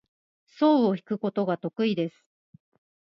[0.47, 2.25] 箏を弾くことが得意です。